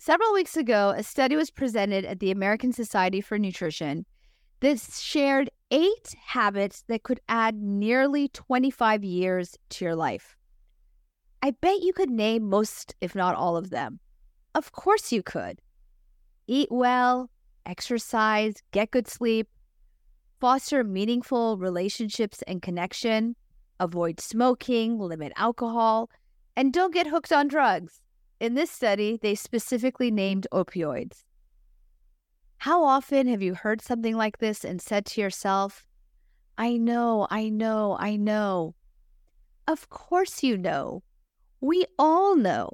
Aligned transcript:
Several 0.00 0.32
weeks 0.32 0.56
ago, 0.56 0.94
a 0.96 1.02
study 1.02 1.34
was 1.34 1.50
presented 1.50 2.04
at 2.04 2.20
the 2.20 2.30
American 2.30 2.72
Society 2.72 3.20
for 3.20 3.36
Nutrition 3.36 4.06
that 4.60 4.78
shared 4.80 5.50
eight 5.72 6.14
habits 6.24 6.84
that 6.86 7.02
could 7.02 7.18
add 7.28 7.56
nearly 7.56 8.28
25 8.28 9.02
years 9.02 9.56
to 9.70 9.84
your 9.84 9.96
life. 9.96 10.36
I 11.42 11.50
bet 11.50 11.82
you 11.82 11.92
could 11.92 12.10
name 12.10 12.48
most, 12.48 12.94
if 13.00 13.16
not 13.16 13.34
all 13.34 13.56
of 13.56 13.70
them. 13.70 13.98
Of 14.54 14.70
course, 14.70 15.10
you 15.10 15.20
could. 15.20 15.60
Eat 16.46 16.68
well, 16.70 17.28
exercise, 17.66 18.62
get 18.70 18.92
good 18.92 19.08
sleep, 19.08 19.48
foster 20.38 20.84
meaningful 20.84 21.58
relationships 21.58 22.42
and 22.46 22.62
connection, 22.62 23.34
avoid 23.80 24.20
smoking, 24.20 24.96
limit 25.00 25.32
alcohol, 25.34 26.08
and 26.54 26.72
don't 26.72 26.94
get 26.94 27.08
hooked 27.08 27.32
on 27.32 27.48
drugs. 27.48 28.00
In 28.40 28.54
this 28.54 28.70
study, 28.70 29.18
they 29.20 29.34
specifically 29.34 30.12
named 30.12 30.46
opioids. 30.52 31.24
How 32.58 32.84
often 32.84 33.26
have 33.26 33.42
you 33.42 33.54
heard 33.54 33.80
something 33.80 34.16
like 34.16 34.38
this 34.38 34.64
and 34.64 34.80
said 34.80 35.06
to 35.06 35.20
yourself, 35.20 35.86
I 36.56 36.76
know, 36.76 37.26
I 37.30 37.48
know, 37.48 37.96
I 37.98 38.16
know? 38.16 38.74
Of 39.66 39.88
course 39.90 40.42
you 40.42 40.56
know. 40.56 41.02
We 41.60 41.84
all 41.98 42.36
know. 42.36 42.70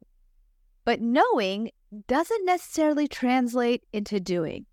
But 0.84 1.00
knowing 1.00 1.70
doesn't 2.08 2.44
necessarily 2.44 3.08
translate 3.08 3.84
into 3.92 4.20
doing. 4.20 4.66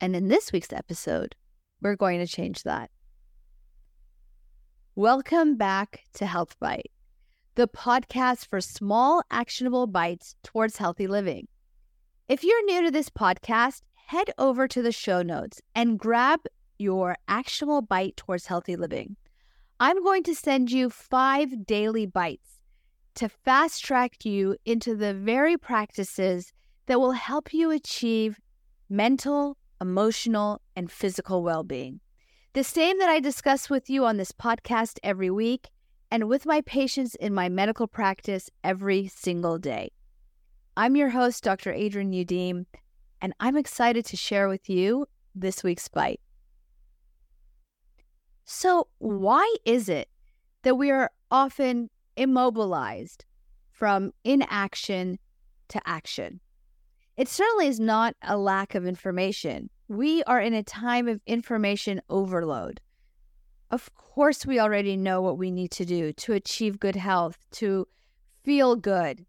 And 0.00 0.16
in 0.16 0.28
this 0.28 0.50
week's 0.50 0.72
episode, 0.72 1.36
we're 1.82 1.96
going 1.96 2.20
to 2.20 2.26
change 2.26 2.62
that. 2.62 2.90
Welcome 4.94 5.56
back 5.56 6.04
to 6.14 6.26
Health 6.26 6.58
Bite 6.58 6.90
the 7.58 7.66
podcast 7.66 8.46
for 8.46 8.60
small, 8.60 9.20
actionable 9.32 9.88
bites 9.88 10.36
towards 10.44 10.76
healthy 10.76 11.08
living. 11.08 11.48
If 12.28 12.44
you're 12.44 12.64
new 12.66 12.84
to 12.84 12.90
this 12.92 13.10
podcast, 13.10 13.80
head 14.06 14.30
over 14.38 14.68
to 14.68 14.80
the 14.80 14.92
show 14.92 15.22
notes 15.22 15.60
and 15.74 15.98
grab 15.98 16.38
your 16.78 17.16
actionable 17.26 17.82
bite 17.82 18.16
towards 18.16 18.46
healthy 18.46 18.76
living. 18.76 19.16
I'm 19.80 20.04
going 20.04 20.22
to 20.22 20.36
send 20.36 20.70
you 20.70 20.88
five 20.88 21.66
daily 21.66 22.06
bites 22.06 22.60
to 23.16 23.28
fast 23.28 23.84
track 23.84 24.24
you 24.24 24.56
into 24.64 24.94
the 24.94 25.12
very 25.12 25.56
practices 25.56 26.52
that 26.86 27.00
will 27.00 27.10
help 27.10 27.52
you 27.52 27.72
achieve 27.72 28.38
mental, 28.88 29.56
emotional, 29.80 30.62
and 30.76 30.92
physical 30.92 31.42
well 31.42 31.64
being. 31.64 31.98
The 32.52 32.62
same 32.62 33.00
that 33.00 33.08
I 33.08 33.18
discuss 33.18 33.68
with 33.68 33.90
you 33.90 34.04
on 34.04 34.16
this 34.16 34.30
podcast 34.30 35.00
every 35.02 35.30
week 35.30 35.70
and 36.10 36.28
with 36.28 36.46
my 36.46 36.60
patients 36.62 37.14
in 37.16 37.34
my 37.34 37.48
medical 37.48 37.86
practice 37.86 38.50
every 38.64 39.08
single 39.08 39.58
day. 39.58 39.90
I'm 40.76 40.96
your 40.96 41.10
host, 41.10 41.42
Dr. 41.42 41.72
Adrienne 41.72 42.12
Youdim, 42.12 42.66
and 43.20 43.34
I'm 43.40 43.56
excited 43.56 44.04
to 44.06 44.16
share 44.16 44.48
with 44.48 44.70
you 44.70 45.06
this 45.34 45.62
week's 45.62 45.88
bite. 45.88 46.20
So, 48.44 48.88
why 48.98 49.56
is 49.64 49.88
it 49.88 50.08
that 50.62 50.76
we 50.76 50.90
are 50.90 51.10
often 51.30 51.90
immobilized 52.16 53.24
from 53.72 54.12
inaction 54.24 55.18
to 55.68 55.80
action? 55.86 56.40
It 57.16 57.28
certainly 57.28 57.66
is 57.66 57.80
not 57.80 58.14
a 58.22 58.38
lack 58.38 58.74
of 58.74 58.86
information. 58.86 59.68
We 59.88 60.22
are 60.24 60.40
in 60.40 60.54
a 60.54 60.62
time 60.62 61.08
of 61.08 61.20
information 61.26 62.00
overload. 62.08 62.80
Of 63.70 63.94
course, 63.94 64.46
we 64.46 64.58
already 64.58 64.96
know 64.96 65.20
what 65.20 65.36
we 65.36 65.50
need 65.50 65.70
to 65.72 65.84
do 65.84 66.12
to 66.14 66.32
achieve 66.32 66.80
good 66.80 66.96
health, 66.96 67.38
to 67.52 67.86
feel 68.42 68.76
good. 68.76 69.26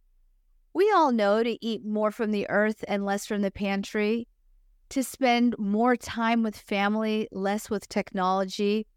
We 0.73 0.91
all 0.95 1.11
know 1.11 1.43
to 1.43 1.65
eat 1.65 1.83
more 1.83 2.11
from 2.11 2.31
the 2.31 2.49
earth 2.49 2.85
and 2.87 3.05
less 3.05 3.25
from 3.25 3.41
the 3.41 3.51
pantry, 3.51 4.27
to 4.89 5.03
spend 5.03 5.55
more 5.59 5.95
time 5.95 6.41
with 6.41 6.57
family, 6.57 7.27
less 7.31 7.69
with 7.69 7.89
technology. 7.89 8.87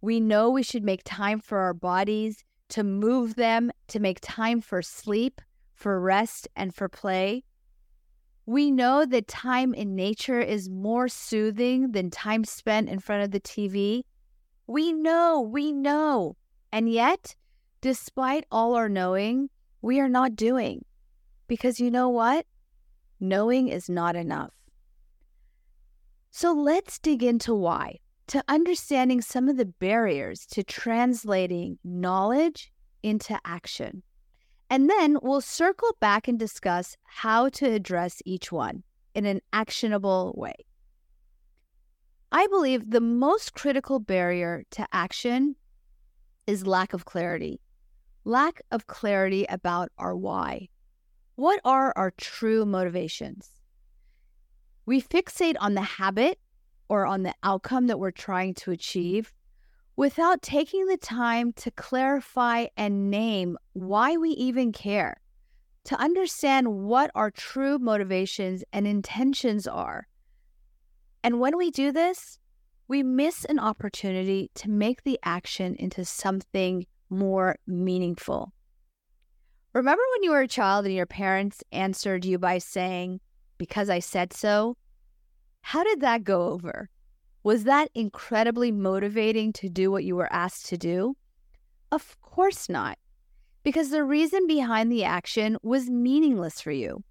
We 0.00 0.18
know 0.18 0.50
we 0.50 0.62
should 0.62 0.82
make 0.82 1.02
time 1.04 1.38
for 1.38 1.58
our 1.58 1.74
bodies, 1.74 2.42
to 2.70 2.82
move 2.82 3.36
them, 3.36 3.70
to 3.88 4.00
make 4.00 4.18
time 4.20 4.60
for 4.60 4.82
sleep, 4.82 5.40
for 5.74 6.00
rest, 6.00 6.48
and 6.56 6.74
for 6.74 6.88
play. 6.88 7.44
We 8.44 8.70
know 8.70 9.04
that 9.06 9.28
time 9.28 9.72
in 9.72 9.94
nature 9.94 10.40
is 10.40 10.68
more 10.68 11.06
soothing 11.08 11.92
than 11.92 12.10
time 12.10 12.44
spent 12.44 12.88
in 12.88 12.98
front 12.98 13.22
of 13.22 13.30
the 13.30 13.40
TV. 13.40 14.02
We 14.70 14.92
know, 14.92 15.40
we 15.40 15.72
know. 15.72 16.36
And 16.70 16.88
yet, 16.88 17.34
despite 17.80 18.44
all 18.52 18.76
our 18.76 18.88
knowing, 18.88 19.50
we 19.82 19.98
are 19.98 20.08
not 20.08 20.36
doing. 20.36 20.84
Because 21.48 21.80
you 21.80 21.90
know 21.90 22.08
what? 22.08 22.46
Knowing 23.18 23.66
is 23.66 23.90
not 23.90 24.14
enough. 24.14 24.52
So 26.30 26.52
let's 26.52 27.00
dig 27.00 27.24
into 27.24 27.52
why, 27.52 27.98
to 28.28 28.44
understanding 28.46 29.22
some 29.22 29.48
of 29.48 29.56
the 29.56 29.64
barriers 29.64 30.46
to 30.52 30.62
translating 30.62 31.80
knowledge 31.82 32.70
into 33.02 33.40
action. 33.44 34.04
And 34.70 34.88
then 34.88 35.18
we'll 35.20 35.40
circle 35.40 35.96
back 35.98 36.28
and 36.28 36.38
discuss 36.38 36.96
how 37.02 37.48
to 37.48 37.66
address 37.66 38.22
each 38.24 38.52
one 38.52 38.84
in 39.16 39.26
an 39.26 39.40
actionable 39.52 40.32
way. 40.36 40.54
I 42.32 42.46
believe 42.46 42.90
the 42.90 43.00
most 43.00 43.54
critical 43.54 43.98
barrier 43.98 44.62
to 44.70 44.86
action 44.92 45.56
is 46.46 46.64
lack 46.64 46.92
of 46.92 47.04
clarity. 47.04 47.60
Lack 48.24 48.62
of 48.70 48.86
clarity 48.86 49.46
about 49.48 49.90
our 49.98 50.14
why. 50.14 50.68
What 51.34 51.60
are 51.64 51.92
our 51.96 52.12
true 52.12 52.64
motivations? 52.64 53.50
We 54.86 55.02
fixate 55.02 55.56
on 55.58 55.74
the 55.74 55.82
habit 55.82 56.38
or 56.88 57.04
on 57.04 57.24
the 57.24 57.34
outcome 57.42 57.88
that 57.88 57.98
we're 57.98 58.10
trying 58.12 58.54
to 58.54 58.70
achieve 58.70 59.32
without 59.96 60.40
taking 60.40 60.86
the 60.86 60.96
time 60.96 61.52
to 61.54 61.70
clarify 61.72 62.66
and 62.76 63.10
name 63.10 63.56
why 63.72 64.16
we 64.16 64.30
even 64.30 64.70
care, 64.70 65.20
to 65.84 65.96
understand 65.96 66.68
what 66.84 67.10
our 67.14 67.30
true 67.30 67.78
motivations 67.78 68.62
and 68.72 68.86
intentions 68.86 69.66
are 69.66 70.06
and 71.22 71.40
when 71.40 71.56
we 71.56 71.70
do 71.70 71.92
this, 71.92 72.38
we 72.88 73.02
miss 73.02 73.44
an 73.44 73.58
opportunity 73.58 74.50
to 74.56 74.70
make 74.70 75.02
the 75.04 75.18
action 75.22 75.76
into 75.76 76.04
something 76.04 76.86
more 77.08 77.56
meaningful. 77.66 78.52
Remember 79.72 80.02
when 80.14 80.22
you 80.24 80.30
were 80.32 80.40
a 80.40 80.48
child 80.48 80.86
and 80.86 80.94
your 80.94 81.06
parents 81.06 81.62
answered 81.70 82.24
you 82.24 82.38
by 82.38 82.58
saying, 82.58 83.20
Because 83.58 83.88
I 83.88 84.00
said 84.00 84.32
so? 84.32 84.76
How 85.62 85.84
did 85.84 86.00
that 86.00 86.24
go 86.24 86.48
over? 86.48 86.88
Was 87.42 87.64
that 87.64 87.90
incredibly 87.94 88.72
motivating 88.72 89.52
to 89.54 89.68
do 89.68 89.90
what 89.90 90.04
you 90.04 90.16
were 90.16 90.32
asked 90.32 90.66
to 90.66 90.76
do? 90.76 91.16
Of 91.92 92.20
course 92.20 92.68
not, 92.68 92.98
because 93.62 93.90
the 93.90 94.04
reason 94.04 94.46
behind 94.46 94.90
the 94.90 95.04
action 95.04 95.56
was 95.62 95.88
meaningless 95.88 96.60
for 96.60 96.72
you. 96.72 97.04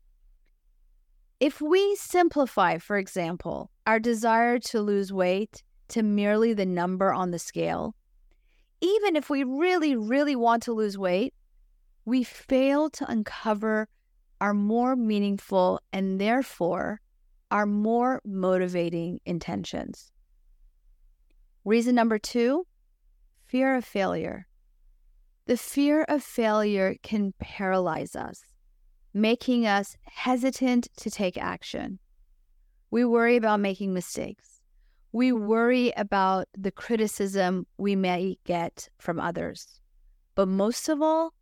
If 1.39 1.61
we 1.61 1.95
simplify, 1.95 2.77
for 2.79 2.97
example, 2.97 3.71
our 3.89 3.99
desire 3.99 4.59
to 4.59 4.79
lose 4.79 5.11
weight 5.11 5.63
to 5.87 6.03
merely 6.03 6.53
the 6.53 6.63
number 6.63 7.11
on 7.11 7.31
the 7.31 7.39
scale, 7.39 7.95
even 8.81 9.15
if 9.15 9.31
we 9.31 9.43
really, 9.43 9.95
really 9.95 10.35
want 10.35 10.61
to 10.61 10.73
lose 10.73 10.95
weight, 10.95 11.33
we 12.05 12.23
fail 12.23 12.91
to 12.91 13.09
uncover 13.09 13.87
our 14.39 14.53
more 14.53 14.95
meaningful 14.95 15.81
and 15.91 16.21
therefore 16.21 17.01
our 17.49 17.65
more 17.65 18.21
motivating 18.23 19.19
intentions. 19.25 20.11
Reason 21.65 21.95
number 21.95 22.19
two 22.19 22.67
fear 23.47 23.75
of 23.75 23.83
failure. 23.83 24.45
The 25.47 25.57
fear 25.57 26.05
of 26.07 26.21
failure 26.21 26.93
can 27.01 27.33
paralyze 27.39 28.15
us 28.15 28.43
making 29.15 29.65
us 29.65 29.97
hesitant 30.03 30.87
to 30.97 31.09
take 31.09 31.39
action. 31.39 31.97
We 32.91 33.05
worry 33.05 33.35
about 33.35 33.59
making 33.59 33.93
mistakes. 33.93 34.61
We 35.11 35.31
mm-hmm. 35.31 35.45
worry 35.45 35.93
about 35.97 36.47
the 36.57 36.71
criticism 36.71 37.65
we 37.77 37.95
may 37.95 38.37
get 38.45 38.89
from 38.99 39.19
others. 39.19 39.79
But 40.35 40.47
most 40.47 40.89
of 40.89 41.01
all, 41.01 41.33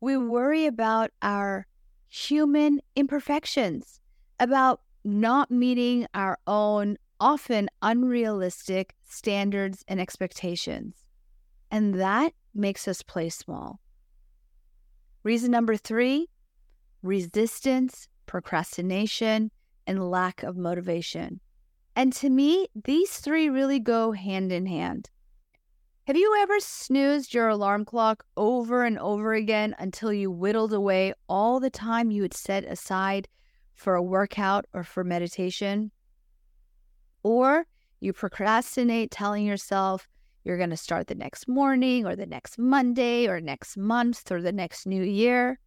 we 0.00 0.16
worry 0.16 0.66
about 0.66 1.10
our 1.22 1.66
human 2.08 2.80
imperfections, 2.94 4.00
about 4.38 4.80
not 5.04 5.50
meeting 5.50 6.06
our 6.14 6.38
own 6.46 6.96
often 7.20 7.68
unrealistic 7.82 8.94
standards 9.08 9.84
and 9.88 10.00
expectations. 10.00 10.96
And 11.70 11.94
that 12.00 12.32
makes 12.54 12.86
us 12.86 13.02
play 13.02 13.30
small. 13.30 13.80
Reason 15.22 15.50
number 15.50 15.76
three 15.76 16.28
resistance, 17.02 18.08
procrastination, 18.26 19.50
and 19.86 20.10
lack 20.10 20.42
of 20.42 20.56
motivation. 20.56 21.40
And 21.96 22.12
to 22.14 22.30
me, 22.30 22.68
these 22.84 23.18
three 23.18 23.48
really 23.48 23.78
go 23.78 24.12
hand 24.12 24.50
in 24.52 24.66
hand. 24.66 25.10
Have 26.06 26.16
you 26.16 26.36
ever 26.40 26.60
snoozed 26.60 27.32
your 27.32 27.48
alarm 27.48 27.86
clock 27.86 28.26
over 28.36 28.84
and 28.84 28.98
over 28.98 29.32
again 29.32 29.74
until 29.78 30.12
you 30.12 30.30
whittled 30.30 30.74
away 30.74 31.14
all 31.28 31.60
the 31.60 31.70
time 31.70 32.10
you 32.10 32.22
had 32.22 32.34
set 32.34 32.64
aside 32.64 33.26
for 33.74 33.94
a 33.94 34.02
workout 34.02 34.66
or 34.74 34.84
for 34.84 35.02
meditation? 35.02 35.92
Or 37.22 37.66
you 38.00 38.12
procrastinate 38.12 39.12
telling 39.12 39.46
yourself 39.46 40.06
you're 40.44 40.58
going 40.58 40.68
to 40.68 40.76
start 40.76 41.06
the 41.06 41.14
next 41.14 41.48
morning 41.48 42.04
or 42.06 42.14
the 42.14 42.26
next 42.26 42.58
Monday 42.58 43.26
or 43.26 43.40
next 43.40 43.78
month 43.78 44.30
or 44.30 44.42
the 44.42 44.52
next 44.52 44.86
new 44.86 45.02
year? 45.02 45.58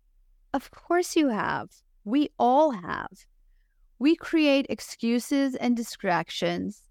Of 0.54 0.70
course 0.70 1.16
you 1.16 1.30
have. 1.30 1.70
We 2.04 2.30
all 2.38 2.72
have. 2.72 3.25
We 4.00 4.16
create 4.16 4.68
excuses 4.70 5.56
and 5.56 5.76
distractions 5.76 6.84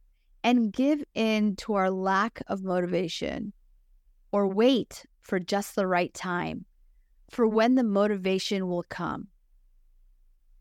and 0.42 0.72
give 0.72 1.04
in 1.14 1.56
to 1.56 1.74
our 1.74 1.90
lack 1.90 2.42
of 2.48 2.62
motivation 2.62 3.52
or 4.32 4.48
wait 4.48 5.04
for 5.20 5.38
just 5.38 5.74
the 5.74 5.86
right 5.86 6.12
time 6.14 6.64
for 7.30 7.46
when 7.46 7.74
the 7.74 7.82
motivation 7.82 8.68
will 8.68 8.84
come, 8.84 9.28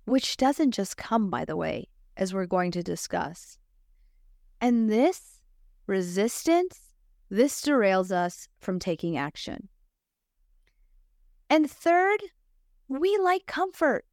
which 0.05 0.37
doesn't 0.37 0.71
just 0.71 0.97
come, 0.97 1.29
by 1.29 1.45
the 1.45 1.55
way, 1.55 1.87
as 2.17 2.33
we're 2.33 2.45
going 2.45 2.71
to 2.71 2.83
discuss. 2.83 3.57
And 4.61 4.89
this 4.89 5.41
resistance, 5.87 6.79
this 7.29 7.61
derails 7.61 8.11
us 8.11 8.47
from 8.59 8.79
taking 8.79 9.17
action. 9.17 9.67
And 11.49 11.69
third, 11.69 12.21
we 12.87 13.17
like 13.17 13.45
comfort. 13.45 14.05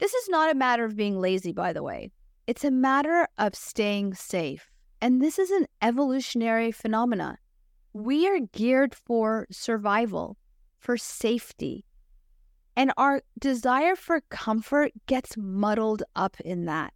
This 0.00 0.14
is 0.14 0.28
not 0.30 0.50
a 0.50 0.56
matter 0.56 0.84
of 0.86 0.96
being 0.96 1.20
lazy, 1.20 1.52
by 1.52 1.74
the 1.74 1.82
way. 1.82 2.10
It's 2.46 2.64
a 2.64 2.70
matter 2.70 3.28
of 3.36 3.54
staying 3.54 4.14
safe. 4.14 4.70
And 5.02 5.20
this 5.20 5.38
is 5.38 5.50
an 5.50 5.66
evolutionary 5.82 6.72
phenomenon. 6.72 7.36
We 7.92 8.26
are 8.26 8.40
geared 8.52 8.94
for 8.94 9.46
survival, 9.50 10.38
for 10.78 10.96
safety. 10.96 11.84
And 12.76 12.92
our 12.96 13.20
desire 13.38 13.94
for 13.94 14.22
comfort 14.30 14.92
gets 15.06 15.36
muddled 15.36 16.02
up 16.16 16.40
in 16.40 16.64
that. 16.64 16.94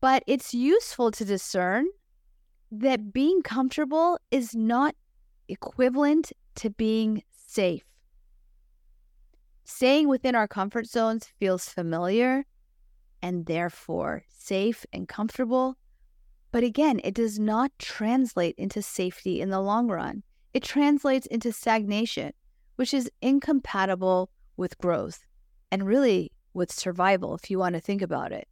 But 0.00 0.22
it's 0.26 0.54
useful 0.54 1.10
to 1.10 1.24
discern 1.24 1.86
that 2.70 3.12
being 3.12 3.42
comfortable 3.42 4.18
is 4.30 4.54
not 4.54 4.94
equivalent 5.48 6.32
to 6.56 6.70
being 6.70 7.22
safe. 7.30 7.84
Staying 9.64 10.08
within 10.08 10.34
our 10.34 10.46
comfort 10.46 10.86
zones 10.86 11.26
feels 11.38 11.68
familiar 11.68 12.44
and 13.22 13.46
therefore 13.46 14.24
safe 14.28 14.84
and 14.92 15.08
comfortable. 15.08 15.78
But 16.52 16.62
again, 16.62 17.00
it 17.02 17.14
does 17.14 17.38
not 17.38 17.72
translate 17.78 18.54
into 18.58 18.82
safety 18.82 19.40
in 19.40 19.48
the 19.48 19.60
long 19.60 19.88
run. 19.88 20.22
It 20.52 20.62
translates 20.62 21.26
into 21.26 21.50
stagnation, 21.50 22.32
which 22.76 22.92
is 22.92 23.10
incompatible 23.22 24.30
with 24.56 24.78
growth 24.78 25.24
and 25.70 25.86
really 25.86 26.30
with 26.52 26.70
survival, 26.70 27.34
if 27.34 27.50
you 27.50 27.58
want 27.58 27.74
to 27.74 27.80
think 27.80 28.02
about 28.02 28.32
it. 28.32 28.46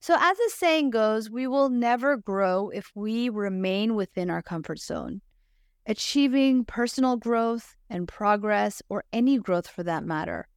So, 0.00 0.16
as 0.18 0.36
the 0.36 0.50
saying 0.54 0.90
goes, 0.90 1.30
we 1.30 1.46
will 1.46 1.68
never 1.68 2.16
grow 2.16 2.68
if 2.68 2.90
we 2.94 3.28
remain 3.28 3.94
within 3.94 4.28
our 4.28 4.42
comfort 4.42 4.80
zone. 4.80 5.22
Achieving 5.86 6.64
personal 6.64 7.16
growth 7.16 7.75
and 7.88 8.08
progress, 8.08 8.82
or 8.88 9.04
any 9.12 9.38
growth 9.38 9.68
for 9.68 9.82
that 9.82 10.04
matter, 10.04 10.48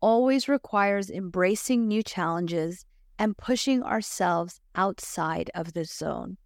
always 0.00 0.48
requires 0.48 1.10
embracing 1.10 1.88
new 1.88 2.02
challenges 2.02 2.84
and 3.18 3.36
pushing 3.36 3.82
ourselves 3.82 4.60
outside 4.74 5.50
of 5.54 5.72
the 5.72 5.84
zone. 5.84 6.36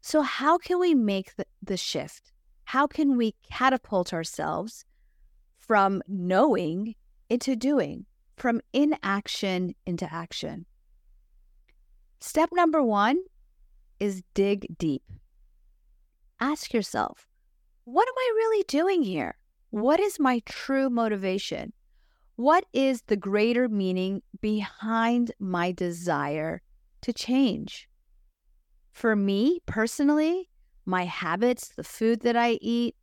So, 0.00 0.22
how 0.22 0.56
can 0.58 0.78
we 0.78 0.94
make 0.94 1.34
the, 1.36 1.44
the 1.62 1.76
shift? 1.76 2.32
How 2.64 2.86
can 2.86 3.16
we 3.16 3.34
catapult 3.50 4.12
ourselves 4.12 4.84
from 5.58 6.02
knowing 6.06 6.94
into 7.28 7.56
doing, 7.56 8.06
from 8.36 8.60
inaction 8.72 9.74
into 9.84 10.12
action? 10.12 10.66
Step 12.20 12.50
number 12.52 12.82
one 12.82 13.18
is 14.00 14.22
dig 14.34 14.66
deep. 14.78 15.02
Ask 16.40 16.72
yourself, 16.72 17.26
what 17.86 18.08
am 18.08 18.14
I 18.18 18.32
really 18.34 18.64
doing 18.64 19.02
here? 19.04 19.36
What 19.70 20.00
is 20.00 20.18
my 20.18 20.42
true 20.44 20.90
motivation? 20.90 21.72
What 22.34 22.64
is 22.72 23.02
the 23.02 23.16
greater 23.16 23.68
meaning 23.68 24.22
behind 24.40 25.30
my 25.38 25.70
desire 25.70 26.62
to 27.02 27.12
change? 27.12 27.88
For 28.92 29.14
me 29.14 29.60
personally, 29.66 30.50
my 30.84 31.04
habits, 31.04 31.68
the 31.76 31.84
food 31.84 32.22
that 32.22 32.36
I 32.36 32.58
eat, 32.60 32.96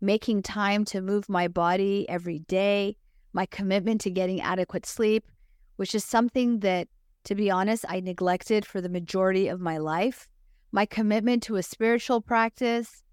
making 0.00 0.42
time 0.42 0.84
to 0.86 1.00
move 1.00 1.28
my 1.28 1.46
body 1.46 2.04
every 2.08 2.40
day, 2.40 2.96
my 3.32 3.46
commitment 3.46 4.00
to 4.02 4.10
getting 4.10 4.40
adequate 4.40 4.86
sleep, 4.86 5.30
which 5.76 5.94
is 5.94 6.04
something 6.04 6.58
that, 6.60 6.88
to 7.24 7.36
be 7.36 7.48
honest, 7.48 7.84
I 7.88 8.00
neglected 8.00 8.66
for 8.66 8.80
the 8.80 8.88
majority 8.88 9.46
of 9.46 9.60
my 9.60 9.78
life, 9.78 10.26
my 10.72 10.84
commitment 10.84 11.44
to 11.44 11.56
a 11.56 11.62
spiritual 11.62 12.20
practice. 12.20 13.04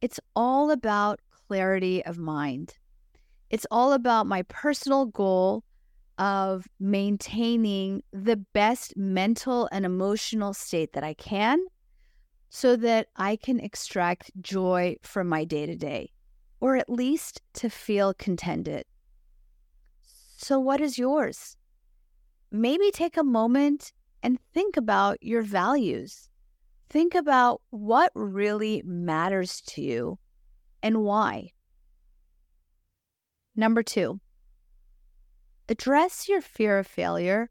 It's 0.00 0.20
all 0.34 0.70
about 0.70 1.20
clarity 1.48 2.04
of 2.04 2.18
mind. 2.18 2.76
It's 3.50 3.66
all 3.70 3.92
about 3.92 4.26
my 4.26 4.42
personal 4.42 5.06
goal 5.06 5.64
of 6.18 6.66
maintaining 6.80 8.02
the 8.12 8.36
best 8.36 8.96
mental 8.96 9.68
and 9.70 9.84
emotional 9.84 10.54
state 10.54 10.92
that 10.94 11.04
I 11.04 11.14
can 11.14 11.60
so 12.48 12.76
that 12.76 13.08
I 13.16 13.36
can 13.36 13.60
extract 13.60 14.30
joy 14.40 14.96
from 15.02 15.28
my 15.28 15.44
day 15.44 15.66
to 15.66 15.76
day, 15.76 16.12
or 16.60 16.76
at 16.76 16.88
least 16.88 17.42
to 17.54 17.68
feel 17.68 18.14
contented. 18.14 18.84
So, 20.36 20.58
what 20.58 20.80
is 20.80 20.98
yours? 20.98 21.56
Maybe 22.50 22.90
take 22.90 23.16
a 23.16 23.24
moment 23.24 23.92
and 24.22 24.38
think 24.54 24.76
about 24.76 25.22
your 25.22 25.42
values. 25.42 26.28
Think 26.88 27.14
about 27.14 27.62
what 27.70 28.12
really 28.14 28.82
matters 28.84 29.60
to 29.68 29.82
you 29.82 30.18
and 30.82 31.02
why. 31.02 31.50
Number 33.56 33.82
two, 33.82 34.20
address 35.68 36.28
your 36.28 36.40
fear 36.40 36.78
of 36.78 36.86
failure 36.86 37.50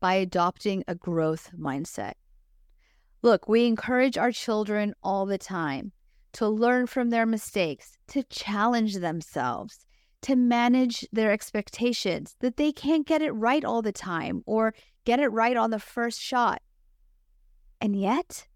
by 0.00 0.14
adopting 0.14 0.82
a 0.88 0.94
growth 0.94 1.50
mindset. 1.58 2.14
Look, 3.22 3.48
we 3.48 3.66
encourage 3.66 4.18
our 4.18 4.32
children 4.32 4.94
all 5.02 5.24
the 5.24 5.38
time 5.38 5.92
to 6.32 6.48
learn 6.48 6.86
from 6.86 7.10
their 7.10 7.26
mistakes, 7.26 7.96
to 8.08 8.22
challenge 8.24 8.96
themselves, 8.96 9.86
to 10.22 10.34
manage 10.36 11.06
their 11.12 11.30
expectations 11.30 12.34
that 12.40 12.56
they 12.56 12.72
can't 12.72 13.06
get 13.06 13.22
it 13.22 13.30
right 13.30 13.64
all 13.64 13.82
the 13.82 13.92
time 13.92 14.42
or 14.46 14.74
get 15.04 15.20
it 15.20 15.28
right 15.28 15.56
on 15.56 15.70
the 15.70 15.78
first 15.78 16.20
shot. 16.20 16.60
And 17.80 17.94
yet, 17.94 18.46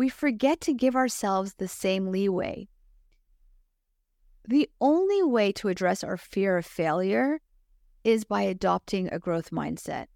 we 0.00 0.08
forget 0.08 0.62
to 0.62 0.72
give 0.72 0.96
ourselves 0.96 1.56
the 1.58 1.68
same 1.68 2.06
leeway. 2.06 2.66
The 4.48 4.66
only 4.80 5.22
way 5.22 5.52
to 5.52 5.68
address 5.68 6.02
our 6.02 6.16
fear 6.16 6.56
of 6.56 6.64
failure 6.64 7.42
is 8.02 8.24
by 8.24 8.40
adopting 8.40 9.08
a 9.08 9.18
growth 9.18 9.50
mindset, 9.50 10.06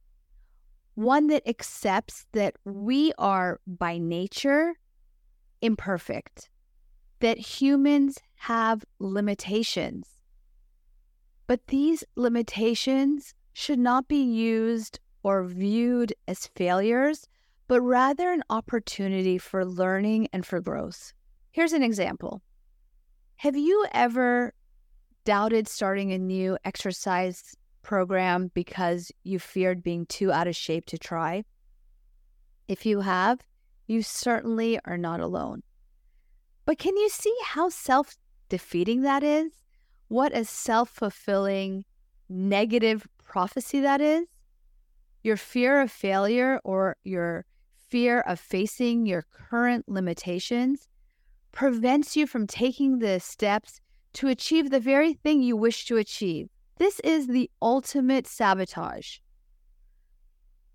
one 0.95 1.27
that 1.27 1.47
accepts 1.47 2.25
that 2.33 2.57
we 2.65 3.13
are 3.19 3.61
by 3.67 3.99
nature 3.99 4.73
imperfect, 5.61 6.49
that 7.21 7.37
humans 7.37 8.19
have 8.37 8.87
limitations. 8.99 10.09
But 11.47 11.67
these 11.67 12.03
limitations 12.17 13.35
should 13.53 13.79
not 13.79 14.09
be 14.09 14.23
used 14.23 14.99
or 15.23 15.45
viewed 15.45 16.15
as 16.27 16.47
failures, 16.57 17.29
but 17.67 17.81
rather 17.81 18.31
an 18.31 18.43
opportunity 18.51 19.39
for 19.39 19.65
learning 19.65 20.29
and 20.33 20.45
for 20.45 20.61
growth. 20.61 21.13
Here's 21.51 21.73
an 21.73 21.83
example 21.83 22.43
have 23.37 23.57
you 23.57 23.87
ever 23.93 24.55
doubted 25.25 25.69
starting 25.69 26.13
a 26.13 26.19
new 26.19 26.59
exercise 26.65 27.55
program 27.83 28.51
because 28.55 29.11
you 29.23 29.39
feared 29.39 29.83
being 29.83 30.07
too 30.07 30.33
out 30.33 30.47
of 30.47 30.57
shape 30.57 30.87
to 30.87 30.99
try? 30.99 31.45
If 32.69 32.87
you 32.87 33.01
have, 33.01 33.41
you 33.87 34.03
certainly 34.03 34.79
are 34.85 34.97
not 34.97 35.21
alone. 35.21 35.63
But 36.65 36.79
can 36.79 36.97
you 36.97 37.09
see 37.09 37.37
how 37.45 37.69
self 37.69 38.17
defeating 38.49 39.03
that 39.03 39.23
is? 39.23 39.53
What 40.09 40.35
a 40.35 40.45
self 40.45 40.91
fulfilling 40.91 41.85
negative 42.29 43.07
prophecy 43.23 43.81
that 43.81 44.01
is? 44.01 44.27
Your 45.23 45.37
fear 45.37 45.81
of 45.81 45.91
failure 45.91 46.61
or 46.65 46.97
your 47.05 47.45
fear 47.89 48.21
of 48.21 48.41
facing 48.41 49.07
your 49.07 49.25
current 49.31 49.89
limitations 49.89 50.89
prevents 51.53 52.17
you 52.17 52.27
from 52.27 52.47
taking 52.47 52.99
the 52.99 53.21
steps 53.21 53.81
to 54.15 54.29
achieve 54.29 54.71
the 54.71 54.81
very 54.81 55.15
thing 55.15 55.43
you 55.43 55.57
wish 55.57 55.87
to 55.87 55.97
achieve. 55.97 56.49
This 56.79 57.01
is 57.01 57.27
the 57.27 57.51
ultimate 57.63 58.27
sabotage. 58.27 59.19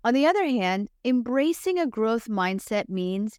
On 0.02 0.14
the 0.14 0.26
other 0.26 0.46
hand, 0.46 0.88
embracing 1.04 1.78
a 1.78 1.86
growth 1.86 2.26
mindset 2.26 2.88
means 2.88 3.38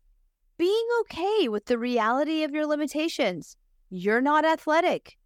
being 0.57 0.87
okay 1.01 1.47
with 1.47 1.65
the 1.65 1.79
reality 1.79 2.43
of 2.43 2.51
your 2.51 2.67
limitations. 2.67 3.57
You're 3.89 4.21
not 4.21 4.45
athletic, 4.45 5.17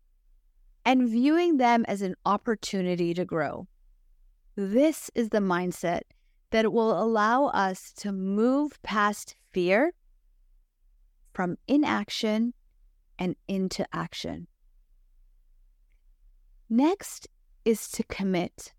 and 0.86 1.10
viewing 1.10 1.58
them 1.58 1.84
as 1.90 2.02
an 2.02 2.16
opportunity 2.26 3.14
to 3.14 3.26
grow. 3.26 3.68
This 4.56 5.12
is 5.14 5.30
the 5.30 5.40
mindset 5.40 6.02
that 6.52 6.72
will 6.72 7.02
allow 7.02 7.48
us 7.48 7.92
to 7.94 8.12
move 8.12 8.82
past 8.84 9.36
fear 9.52 9.94
from 11.34 11.58
inaction 11.68 12.54
and 13.20 13.36
into 13.48 13.86
action. 13.94 14.48
Next 16.70 17.28
is 17.64 17.90
to 17.92 18.04
commit, 18.04 18.74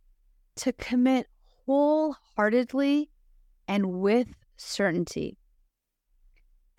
to 0.57 0.73
commit 0.73 1.29
wholeheartedly 1.67 3.11
and 3.69 4.01
with 4.01 4.29
certainty. 4.57 5.37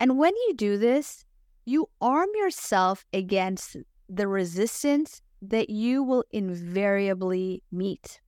And 0.00 0.18
when 0.18 0.34
you 0.34 0.54
do 0.54 0.78
this, 0.78 1.24
you 1.64 1.88
arm 2.00 2.28
yourself 2.34 3.04
against 3.12 3.76
the 4.08 4.26
resistance 4.26 5.20
that 5.42 5.70
you 5.70 6.02
will 6.02 6.24
invariably 6.30 7.62
meet. 7.70 8.20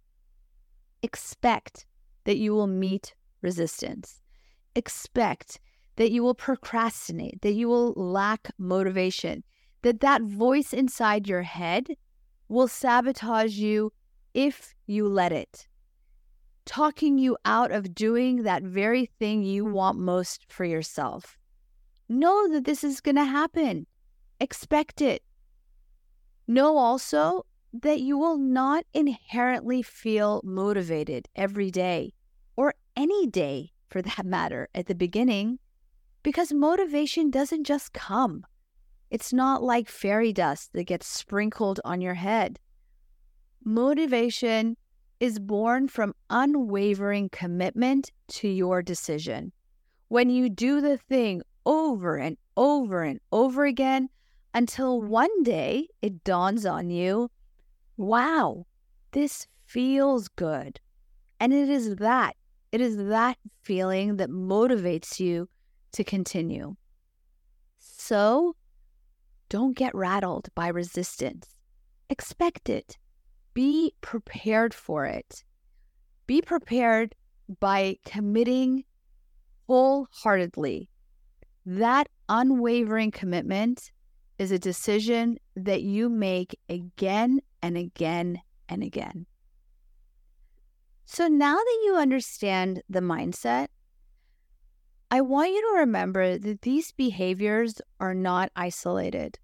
Expect 1.03 1.87
that 2.31 2.37
you 2.37 2.55
will 2.55 2.69
meet 2.69 3.13
resistance. 3.43 4.21
Expect 4.77 5.59
that 5.97 6.13
you 6.13 6.23
will 6.23 6.37
procrastinate, 6.37 7.43
that 7.43 7.55
you 7.55 7.67
will 7.67 7.93
lack 7.95 8.53
motivation, 8.57 9.43
that 9.83 9.99
that 9.99 10.23
voice 10.23 10.73
inside 10.73 11.27
your 11.27 11.43
head 11.43 11.89
will 12.47 12.69
sabotage 12.69 13.57
you 13.57 13.93
if 14.33 14.77
you 14.87 15.09
let 15.09 15.33
it, 15.33 15.67
talking 16.67 17.19
you 17.19 17.37
out 17.45 17.73
of 17.73 17.97
doing 17.97 18.45
that 18.45 18.63
very 18.63 19.07
thing 19.19 19.43
you 19.43 19.65
hmm. 19.65 19.73
want 19.73 19.99
most 19.99 20.45
for 20.53 20.65
yourself. 20.65 21.37
Know 22.09 22.49
that 22.53 22.65
this 22.65 22.85
is 22.85 23.01
going 23.01 23.17
to 23.17 23.25
happen. 23.25 23.89
Expect 24.39 25.01
it. 25.01 25.25
Know 26.47 26.77
also 26.77 27.45
that 27.73 27.99
you 27.99 28.17
will 28.17 28.39
not 28.39 28.85
inherently 28.95 29.83
feel 29.83 30.41
motivated 30.45 31.27
every 31.35 31.73
day 31.73 32.13
any 32.97 33.27
day 33.27 33.73
for 33.89 34.03
that 34.03 34.25
matter 34.25 34.69
at 34.75 34.87
the 34.87 34.95
beginning 34.95 35.59
because 36.23 36.53
motivation 36.53 37.31
doesn't 37.31 37.65
just 37.65 37.93
come. 37.93 38.45
It's 39.11 39.33
not 39.33 39.63
like 39.63 39.89
fairy 39.89 40.33
dust 40.33 40.73
that 40.75 40.85
gets 40.85 41.07
sprinkled 41.07 41.81
on 41.85 42.01
your 42.01 42.15
head. 42.15 42.59
Motivation 43.65 44.77
is 45.19 45.39
born 45.39 45.89
from 45.89 46.15
unwavering 46.31 47.29
commitment 47.31 48.11
to 48.29 48.49
your 48.49 48.83
decision. 48.83 49.53
When 50.09 50.31
you 50.31 50.49
do 50.49 50.81
the 50.81 50.97
thing 50.97 51.43
over 51.67 52.17
and 52.17 52.37
over 52.57 53.03
and 53.03 53.21
over 53.33 53.65
again 53.65 54.09
until 54.55 55.01
one 55.01 55.43
day 55.43 55.89
it 56.03 56.25
dawns 56.25 56.65
on 56.65 56.91
you 56.91 57.31
wow, 58.01 58.65
this 59.13 59.47
feels 59.67 60.29
good. 60.29 60.81
And 61.39 61.53
it 61.53 61.69
is 61.69 61.97
that, 61.97 62.35
it 62.73 62.81
is 62.81 62.97
that 62.97 63.37
feeling 63.63 64.17
that 64.17 64.31
motivates 64.31 65.19
you 65.21 65.49
to 65.93 66.05
continue. 66.05 66.77
So 67.79 68.57
don't 69.49 69.77
get 69.77 69.95
rattled 69.95 70.49
by 70.55 70.69
resistance. 70.69 71.49
Expect 72.09 72.69
it. 72.69 72.99
Be 73.55 73.95
prepared 74.01 74.73
for 74.73 75.07
it. 75.07 75.45
Be 76.27 76.41
prepared 76.41 77.15
by 77.59 77.97
committing 78.05 78.85
wholeheartedly 79.67 80.89
that 81.67 82.09
unwavering 82.29 83.11
commitment 83.11 83.93
is 84.39 84.51
a 84.51 84.59
decision 84.59 85.39
that 85.57 85.83
you 85.83 86.09
make 86.09 86.59
again 86.69 87.41
and 87.63 87.77
again 87.77 88.41
and 88.69 88.83
again. 88.83 89.27
So 91.13 91.27
now 91.27 91.57
that 91.57 91.81
you 91.85 91.97
understand 91.97 92.85
the 92.89 93.01
mindset, 93.01 93.67
I 95.11 95.23
want 95.23 95.51
you 95.51 95.61
to 95.61 95.81
remember 95.81 96.39
that 96.39 96.63
these 96.63 96.93
behaviors 96.93 97.81
are 97.99 98.15
not 98.15 98.53
isolated. 98.55 99.37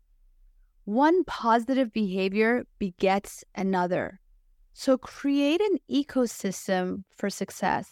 One 0.84 1.24
positive 1.24 1.92
behavior 1.92 2.66
begets 2.78 3.42
another. 3.56 4.20
So 4.74 4.96
create 4.96 5.60
an 5.60 5.78
ecosystem 5.90 7.02
for 7.16 7.28
success. 7.28 7.90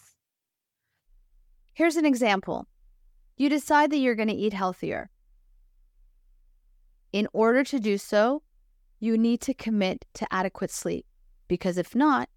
Here's 1.73 1.97
an 1.97 2.05
example 2.05 2.69
you 3.35 3.49
decide 3.49 3.91
that 3.91 3.97
you're 3.97 4.15
going 4.15 4.29
to 4.29 4.33
eat 4.33 4.53
healthier. 4.53 5.09
In 7.11 7.27
order 7.33 7.65
to 7.65 7.81
do 7.81 7.97
so, 7.97 8.41
you 9.01 9.17
need 9.17 9.41
to 9.41 9.53
commit 9.53 10.05
to 10.13 10.33
adequate 10.33 10.71
sleep 10.71 11.05
because 11.49 11.77
if 11.77 11.93
not, 11.93 12.29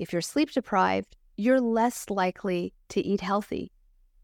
if 0.00 0.12
you're 0.12 0.22
sleep 0.22 0.50
deprived, 0.50 1.14
you're 1.36 1.60
less 1.60 2.08
likely 2.08 2.72
to 2.88 3.00
eat 3.02 3.20
healthy. 3.20 3.70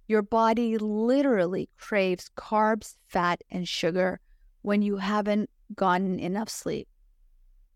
Your 0.09 0.23
body 0.23 0.79
literally 0.79 1.69
craves 1.77 2.31
carbs, 2.35 2.97
fat, 3.07 3.43
and 3.51 3.69
sugar 3.69 4.19
when 4.63 4.81
you 4.81 4.97
haven't 4.97 5.51
gotten 5.75 6.19
enough 6.19 6.49
sleep. 6.49 6.89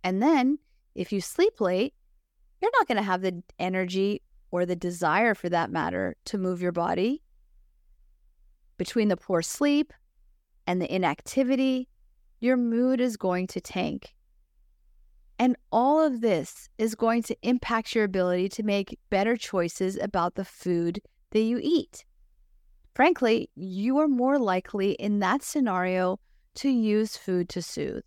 And 0.03 0.23
then, 0.23 0.59
if 0.95 1.13
you 1.13 1.21
sleep 1.21 1.61
late, 1.61 1.93
you're 2.63 2.71
not 2.73 2.89
going 2.89 2.97
to 2.97 3.03
have 3.03 3.21
the 3.21 3.43
energy 3.59 4.23
or 4.51 4.65
the 4.65 4.77
desire 4.77 5.35
for 5.35 5.51
that 5.51 5.71
matter 5.71 6.17
to 6.25 6.39
move 6.39 6.63
your 6.63 6.73
body 6.73 7.23
between 8.79 9.09
the 9.09 9.17
poor 9.17 9.43
sleep 9.43 9.93
and 10.67 10.81
the 10.81 10.91
inactivity, 10.91 11.87
your 12.41 12.57
mood 12.57 12.99
is 12.99 13.19
going 13.19 13.47
to 13.47 13.61
tank. 13.61 14.15
And 15.41 15.57
all 15.73 16.03
of 16.05 16.21
this 16.21 16.69
is 16.77 16.95
going 16.95 17.23
to 17.23 17.37
impact 17.43 17.95
your 17.95 18.05
ability 18.05 18.51
to 18.51 18.63
make 18.63 18.99
better 19.09 19.39
choices 19.39 19.97
about 19.97 20.35
the 20.35 20.45
food 20.45 21.01
that 21.31 21.41
you 21.41 21.59
eat. 21.63 22.05
Frankly, 22.95 23.49
you 23.55 23.97
are 24.01 24.07
more 24.07 24.39
likely 24.39 24.93
in 24.93 25.21
that 25.21 25.43
scenario 25.43 26.21
to 26.57 26.69
use 26.69 27.17
food 27.17 27.49
to 27.49 27.63
soothe. 27.63 28.03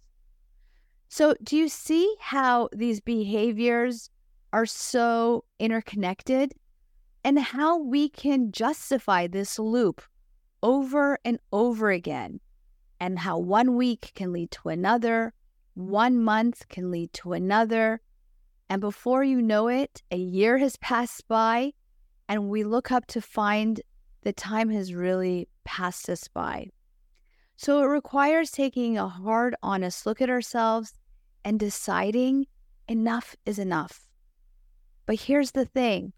So, 1.09 1.33
do 1.41 1.57
you 1.57 1.69
see 1.69 2.15
how 2.19 2.69
these 2.71 3.01
behaviors 3.01 4.11
are 4.51 4.67
so 4.67 5.43
interconnected 5.57 6.53
and 7.23 7.39
how 7.39 7.79
we 7.79 8.09
can 8.09 8.51
justify 8.51 9.25
this 9.25 9.57
loop 9.57 10.03
over 10.61 11.17
and 11.25 11.39
over 11.51 11.89
again, 11.89 12.41
and 12.99 13.17
how 13.17 13.39
one 13.39 13.75
week 13.75 14.11
can 14.13 14.31
lead 14.31 14.51
to 14.51 14.69
another, 14.69 15.33
one 15.73 16.23
month 16.23 16.67
can 16.69 16.91
lead 16.91 17.13
to 17.13 17.33
another. 17.33 18.01
And 18.69 18.81
before 18.81 19.23
you 19.23 19.41
know 19.41 19.67
it, 19.67 20.01
a 20.11 20.17
year 20.17 20.57
has 20.57 20.77
passed 20.77 21.27
by, 21.27 21.73
and 22.27 22.49
we 22.49 22.63
look 22.63 22.91
up 22.91 23.05
to 23.07 23.21
find 23.21 23.81
the 24.21 24.33
time 24.33 24.69
has 24.69 24.93
really 24.93 25.47
passed 25.63 26.09
us 26.09 26.27
by. 26.27 26.67
So 27.55 27.81
it 27.83 27.87
requires 27.87 28.51
taking 28.51 28.97
a 28.97 29.07
hard, 29.07 29.55
honest 29.61 30.05
look 30.05 30.21
at 30.21 30.29
ourselves 30.29 30.93
and 31.45 31.59
deciding 31.59 32.47
enough 32.87 33.35
is 33.45 33.59
enough. 33.59 34.09
But 35.05 35.19
here's 35.21 35.51
the 35.51 35.65
thing 35.65 36.13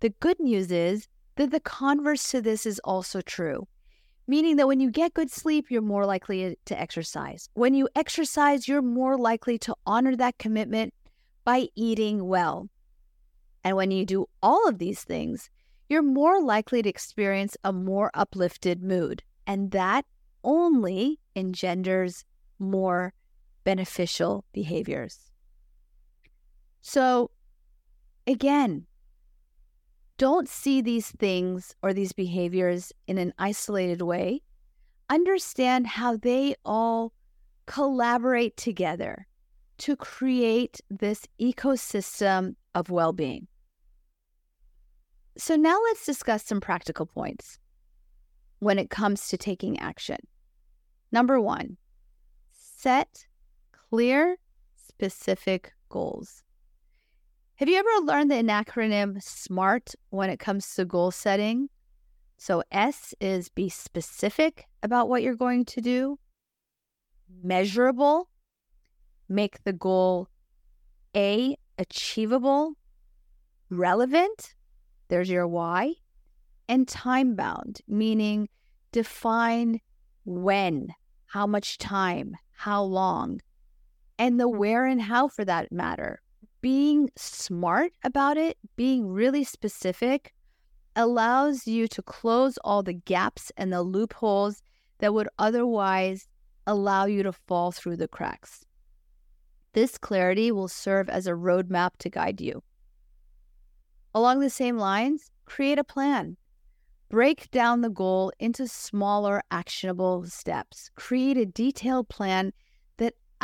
the 0.00 0.10
good 0.20 0.38
news 0.40 0.70
is 0.70 1.08
that 1.36 1.50
the 1.50 1.60
converse 1.60 2.30
to 2.30 2.40
this 2.40 2.66
is 2.66 2.80
also 2.84 3.20
true, 3.20 3.66
meaning 4.26 4.56
that 4.56 4.66
when 4.66 4.80
you 4.80 4.90
get 4.90 5.14
good 5.14 5.30
sleep, 5.30 5.66
you're 5.70 5.82
more 5.82 6.06
likely 6.06 6.44
eh, 6.44 6.54
to 6.66 6.80
exercise. 6.80 7.48
When 7.54 7.74
you 7.74 7.88
exercise, 7.94 8.66
you're 8.68 8.82
more 8.82 9.16
likely 9.18 9.58
to 9.58 9.74
honor 9.86 10.16
that 10.16 10.38
commitment 10.38 10.94
by 11.44 11.68
eating 11.74 12.26
well. 12.26 12.68
And 13.62 13.76
when 13.76 13.90
you 13.90 14.04
do 14.04 14.26
all 14.42 14.68
of 14.68 14.78
these 14.78 15.02
things, 15.02 15.50
you're 15.88 16.02
more 16.02 16.42
likely 16.42 16.82
to 16.82 16.88
experience 16.88 17.56
a 17.64 17.72
more 17.72 18.10
uplifted 18.14 18.82
mood. 18.82 19.22
And 19.46 19.70
that 19.72 20.06
only 20.42 21.20
engenders 21.36 22.24
more 22.58 23.12
beneficial 23.64 24.44
behaviors. 24.52 25.18
So, 26.80 27.30
again, 28.26 28.86
don't 30.18 30.48
see 30.48 30.80
these 30.80 31.10
things 31.10 31.74
or 31.82 31.92
these 31.92 32.12
behaviors 32.12 32.92
in 33.06 33.18
an 33.18 33.32
isolated 33.38 34.02
way. 34.02 34.42
Understand 35.10 35.86
how 35.86 36.16
they 36.16 36.54
all 36.64 37.12
collaborate 37.66 38.56
together 38.56 39.26
to 39.78 39.96
create 39.96 40.80
this 40.88 41.26
ecosystem 41.40 42.54
of 42.74 42.90
well 42.90 43.12
being. 43.12 43.48
So, 45.36 45.56
now 45.56 45.78
let's 45.86 46.06
discuss 46.06 46.44
some 46.44 46.60
practical 46.60 47.06
points 47.06 47.58
when 48.60 48.78
it 48.78 48.88
comes 48.88 49.28
to 49.28 49.36
taking 49.36 49.78
action. 49.80 50.18
Number 51.10 51.40
one, 51.40 51.76
set 52.52 53.26
clear, 53.72 54.36
specific 54.76 55.72
goals. 55.88 56.44
Have 57.58 57.68
you 57.68 57.78
ever 57.78 58.04
learned 58.04 58.32
the 58.32 58.34
acronym 58.34 59.22
SMART 59.22 59.94
when 60.10 60.28
it 60.28 60.40
comes 60.40 60.74
to 60.74 60.84
goal 60.84 61.12
setting? 61.12 61.68
So, 62.36 62.64
S 62.72 63.14
is 63.20 63.48
be 63.48 63.68
specific 63.68 64.66
about 64.82 65.08
what 65.08 65.22
you're 65.22 65.36
going 65.36 65.64
to 65.66 65.80
do, 65.80 66.18
measurable, 67.44 68.28
make 69.28 69.62
the 69.62 69.72
goal 69.72 70.26
A, 71.14 71.56
achievable, 71.78 72.72
relevant, 73.70 74.56
there's 75.06 75.30
your 75.30 75.46
why, 75.46 75.94
and 76.68 76.88
time 76.88 77.36
bound, 77.36 77.82
meaning 77.86 78.48
define 78.90 79.80
when, 80.24 80.88
how 81.26 81.46
much 81.46 81.78
time, 81.78 82.36
how 82.50 82.82
long, 82.82 83.40
and 84.18 84.40
the 84.40 84.48
where 84.48 84.86
and 84.86 85.02
how 85.02 85.28
for 85.28 85.44
that 85.44 85.70
matter. 85.70 86.20
Being 86.64 87.10
smart 87.14 87.92
about 88.04 88.38
it, 88.38 88.56
being 88.74 89.06
really 89.06 89.44
specific, 89.44 90.32
allows 90.96 91.66
you 91.66 91.86
to 91.88 92.00
close 92.00 92.56
all 92.64 92.82
the 92.82 92.94
gaps 92.94 93.52
and 93.58 93.70
the 93.70 93.82
loopholes 93.82 94.62
that 94.98 95.12
would 95.12 95.28
otherwise 95.38 96.26
allow 96.66 97.04
you 97.04 97.22
to 97.22 97.32
fall 97.32 97.70
through 97.70 97.98
the 97.98 98.08
cracks. 98.08 98.64
This 99.74 99.98
clarity 99.98 100.50
will 100.50 100.68
serve 100.68 101.10
as 101.10 101.26
a 101.26 101.32
roadmap 101.32 101.98
to 101.98 102.08
guide 102.08 102.40
you. 102.40 102.62
Along 104.14 104.40
the 104.40 104.48
same 104.48 104.78
lines, 104.78 105.30
create 105.44 105.78
a 105.78 105.84
plan. 105.84 106.38
Break 107.10 107.50
down 107.50 107.82
the 107.82 107.90
goal 107.90 108.32
into 108.38 108.68
smaller, 108.68 109.42
actionable 109.50 110.24
steps. 110.24 110.88
Create 110.94 111.36
a 111.36 111.44
detailed 111.44 112.08
plan 112.08 112.54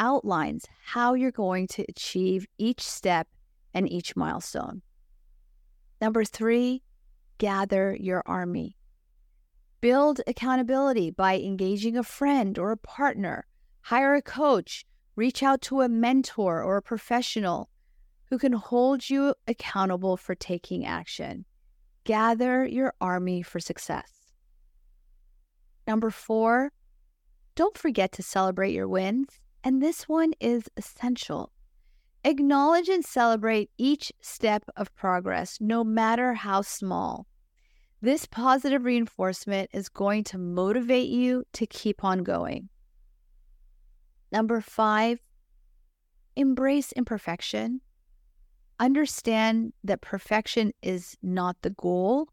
outlines 0.01 0.65
how 0.83 1.15
you're 1.15 1.31
going 1.31 1.69
to 1.69 1.85
achieve 1.89 2.47
each 2.59 2.81
step 2.81 3.29
and 3.73 3.89
each 3.89 4.17
milestone. 4.17 4.83
Number 6.01 6.25
three, 6.25 6.83
gather 7.39 7.95
your 7.95 8.23
army. 8.27 8.77
Build 9.81 10.21
accountability 10.27 11.11
by 11.11 11.39
engaging 11.39 11.97
a 11.97 12.03
friend 12.03 12.59
or 12.59 12.73
a 12.73 12.77
partner, 12.77 13.47
hire 13.83 14.15
a 14.15 14.23
coach, 14.23 14.85
reach 15.15 15.43
out 15.43 15.61
to 15.63 15.83
a 15.83 15.89
mentor 15.89 16.63
or 16.63 16.79
a 16.79 16.83
professional 16.83 17.69
who 18.31 18.39
can 18.39 18.53
hold 18.53 19.09
you 19.09 19.35
accountable 19.47 20.17
for 20.17 20.35
taking 20.35 20.87
action. 20.87 21.45
Gather 22.05 22.67
your 22.67 22.95
army 23.01 23.43
for 23.43 23.61
success. 23.61 24.11
Number 25.87 26.11
four, 26.11 26.73
don't 27.55 27.77
forget 27.77 28.13
to 28.13 28.23
celebrate 28.23 28.73
your 28.73 28.89
wins. 28.89 29.29
And 29.63 29.83
this 29.83 30.09
one 30.09 30.33
is 30.41 30.65
essential. 30.77 31.53
Acknowledge 32.25 32.89
and 32.89 33.05
celebrate 33.05 33.71
each 33.79 34.13
step 34.21 34.65
of 34.77 34.95
progress, 34.95 35.59
no 35.61 35.85
matter 35.85 36.35
how 36.35 36.63
small. 36.63 37.27
This 38.03 38.27
positive 38.27 38.85
reinforcement 38.85 39.71
is 39.73 39.89
going 39.89 40.25
to 40.25 40.39
motivate 40.39 41.09
you 41.09 41.45
to 41.53 41.67
keep 41.67 42.03
on 42.05 42.23
going. 42.23 42.69
Number 44.33 44.61
five, 44.61 45.19
embrace 46.37 46.93
imperfection. 46.93 47.81
Understand 48.79 49.75
that 49.85 50.01
perfection 50.01 50.73
is 50.83 51.17
not 51.23 51.57
the 51.61 51.71
goal, 51.71 52.29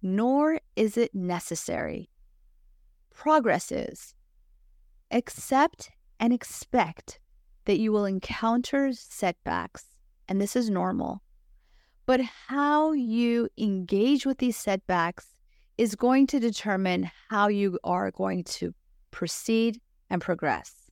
nor 0.00 0.60
is 0.76 0.96
it 0.96 1.14
necessary. 1.14 2.08
Progress 3.10 3.70
is. 3.70 4.14
Accept 5.10 5.90
and 6.20 6.32
expect 6.32 7.18
that 7.64 7.78
you 7.78 7.90
will 7.90 8.04
encounter 8.04 8.92
setbacks, 8.92 9.86
and 10.28 10.40
this 10.40 10.54
is 10.54 10.70
normal. 10.70 11.22
But 12.06 12.20
how 12.46 12.92
you 12.92 13.48
engage 13.58 14.26
with 14.26 14.38
these 14.38 14.56
setbacks 14.56 15.34
is 15.78 15.94
going 15.94 16.26
to 16.28 16.38
determine 16.38 17.10
how 17.30 17.48
you 17.48 17.78
are 17.82 18.10
going 18.10 18.44
to 18.44 18.74
proceed 19.10 19.80
and 20.10 20.20
progress. 20.20 20.90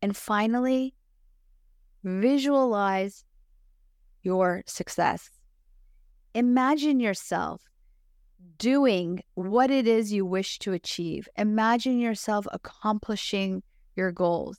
And 0.00 0.16
finally, 0.16 0.94
visualize 2.02 3.24
your 4.22 4.62
success. 4.66 5.30
Imagine 6.34 6.98
yourself 6.98 7.62
doing 8.58 9.22
what 9.34 9.70
it 9.70 9.86
is 9.86 10.12
you 10.12 10.24
wish 10.24 10.58
to 10.60 10.72
achieve. 10.72 11.28
Imagine 11.36 11.98
yourself 11.98 12.46
accomplishing 12.52 13.62
your 13.96 14.12
goals. 14.12 14.58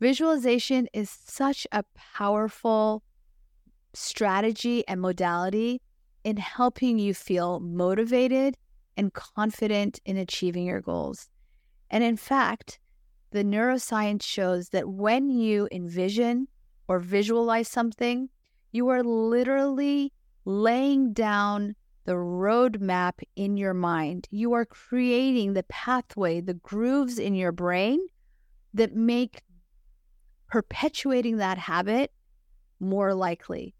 Visualization 0.00 0.88
is 0.92 1.10
such 1.10 1.66
a 1.72 1.84
powerful 2.14 3.02
strategy 3.94 4.86
and 4.88 5.00
modality 5.00 5.80
in 6.24 6.36
helping 6.36 6.98
you 6.98 7.14
feel 7.14 7.60
motivated 7.60 8.56
and 8.96 9.12
confident 9.12 10.00
in 10.04 10.16
achieving 10.16 10.66
your 10.66 10.80
goals. 10.80 11.28
And 11.90 12.02
in 12.02 12.16
fact, 12.16 12.78
the 13.30 13.44
neuroscience 13.44 14.22
shows 14.22 14.70
that 14.70 14.88
when 14.88 15.30
you 15.30 15.68
envision 15.72 16.48
or 16.88 16.98
visualize 16.98 17.68
something, 17.68 18.28
you 18.72 18.88
are 18.88 19.02
literally 19.02 20.12
laying 20.44 21.12
down 21.12 21.74
the 22.04 22.12
roadmap 22.12 23.20
in 23.36 23.56
your 23.56 23.74
mind. 23.74 24.26
You 24.30 24.52
are 24.54 24.64
creating 24.64 25.52
the 25.52 25.62
pathway, 25.64 26.40
the 26.40 26.54
grooves 26.54 27.18
in 27.18 27.34
your 27.34 27.52
brain 27.52 28.00
that 28.74 28.94
make 28.94 29.42
perpetuating 30.48 31.36
that 31.38 31.58
habit 31.58 32.12
more 32.80 33.14
likely. 33.14 33.74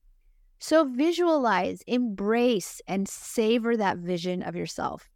So 0.59 0.85
visualize, 0.85 1.83
embrace, 1.87 2.81
and 2.87 3.09
savor 3.09 3.77
that 3.77 3.99
vision 3.99 4.43
of 4.43 4.55
yourself. 4.55 5.11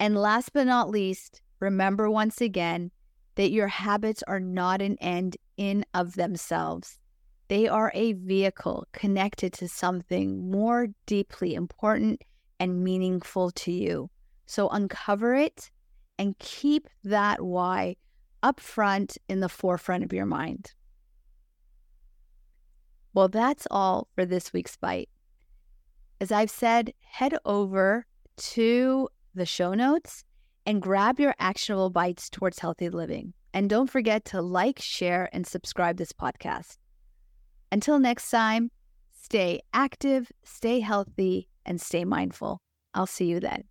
And 0.00 0.16
last 0.16 0.52
but 0.52 0.66
not 0.66 0.90
least, 0.90 1.42
remember 1.60 2.10
once 2.10 2.40
again 2.40 2.90
that 3.36 3.52
your 3.52 3.68
habits 3.68 4.24
are 4.26 4.40
not 4.40 4.82
an 4.82 4.96
end 5.00 5.36
in 5.56 5.84
of 5.94 6.14
themselves. 6.14 6.98
They 7.48 7.68
are 7.68 7.92
a 7.94 8.14
vehicle 8.14 8.86
connected 8.92 9.52
to 9.54 9.68
something 9.68 10.50
more 10.50 10.88
deeply 11.06 11.54
important 11.54 12.22
and 12.58 12.82
meaningful 12.82 13.50
to 13.50 13.72
you. 13.72 14.10
So 14.46 14.68
uncover 14.68 15.34
it 15.34 15.70
and 16.18 16.38
keep 16.38 16.88
that 17.04 17.42
why 17.42 17.96
up 18.42 18.60
front 18.60 19.18
in 19.28 19.40
the 19.40 19.48
forefront 19.48 20.04
of 20.04 20.12
your 20.12 20.26
mind. 20.26 20.72
Well, 23.14 23.28
that's 23.28 23.66
all 23.70 24.08
for 24.14 24.24
this 24.24 24.52
week's 24.52 24.76
bite. 24.76 25.08
As 26.20 26.32
I've 26.32 26.50
said, 26.50 26.92
head 27.00 27.36
over 27.44 28.06
to 28.36 29.08
the 29.34 29.46
show 29.46 29.74
notes 29.74 30.24
and 30.64 30.80
grab 30.80 31.18
your 31.18 31.34
actionable 31.38 31.90
bites 31.90 32.30
towards 32.30 32.58
healthy 32.58 32.88
living. 32.88 33.34
And 33.52 33.68
don't 33.68 33.90
forget 33.90 34.24
to 34.26 34.40
like, 34.40 34.80
share, 34.80 35.28
and 35.32 35.46
subscribe 35.46 35.96
this 35.96 36.12
podcast. 36.12 36.78
Until 37.72 37.98
next 37.98 38.30
time, 38.30 38.70
stay 39.14 39.62
active, 39.72 40.30
stay 40.44 40.80
healthy, 40.80 41.48
and 41.64 41.80
stay 41.80 42.04
mindful. 42.04 42.58
I'll 42.92 43.06
see 43.06 43.24
you 43.24 43.40
then. 43.40 43.64